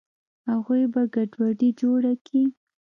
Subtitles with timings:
[0.53, 2.43] اغوئ به ګډوډي جوړه کي.